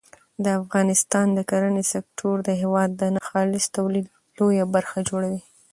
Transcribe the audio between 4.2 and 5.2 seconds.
لویه برخه